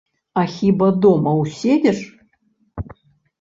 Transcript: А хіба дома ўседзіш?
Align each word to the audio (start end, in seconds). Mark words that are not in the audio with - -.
А 0.41 0.45
хіба 0.53 0.87
дома 1.03 1.33
ўседзіш? 1.41 2.01